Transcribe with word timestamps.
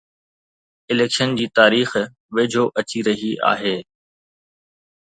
election 0.93 1.35
جي 1.41 1.47
تاريخ 1.59 1.95
ويجهو 2.35 2.65
اچي 2.83 3.07
رهي 3.11 3.31
آهي 3.55 3.79